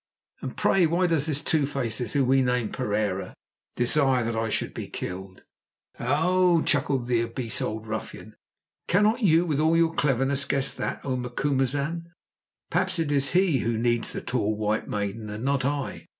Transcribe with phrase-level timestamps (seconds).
[0.41, 3.35] "And pray why does this Two faces, whom we name Pereira,
[3.75, 5.43] desire that I should be killed?"
[5.99, 8.35] "Ow!" chuckled the obese old ruffian;
[8.87, 12.05] "cannot you with all your cleverness guess that, O Macumazahn?
[12.71, 16.07] Perhaps it is he who needs the tall white maiden, and not I.